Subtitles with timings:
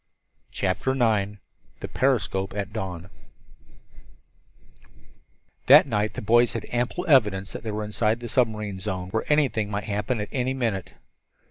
[0.49, 1.33] CHAPTER IX
[1.79, 3.11] THE PERISCOPE AT DAWN
[5.67, 9.31] That night the boys had ample evidence that they were inside the submarine zone, where
[9.31, 10.93] anything might happen at any minute.